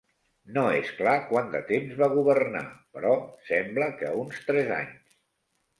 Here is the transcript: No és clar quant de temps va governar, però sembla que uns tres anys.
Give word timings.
No 0.53 0.61
és 0.77 0.87
clar 1.01 1.13
quant 1.33 1.51
de 1.57 1.61
temps 1.73 1.99
va 2.01 2.09
governar, 2.15 2.65
però 2.97 3.13
sembla 3.53 3.93
que 4.03 4.17
uns 4.25 4.45
tres 4.51 4.77
anys. 4.83 5.19